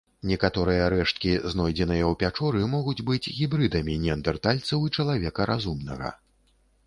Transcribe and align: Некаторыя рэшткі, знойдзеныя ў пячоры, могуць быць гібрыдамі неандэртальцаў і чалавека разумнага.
Некаторыя 0.29 0.85
рэшткі, 0.93 1.33
знойдзеныя 1.53 2.03
ў 2.07 2.13
пячоры, 2.23 2.61
могуць 2.71 3.05
быць 3.11 3.31
гібрыдамі 3.39 3.99
неандэртальцаў 4.07 4.79
і 4.87 4.93
чалавека 5.01 5.41
разумнага. 5.53 6.09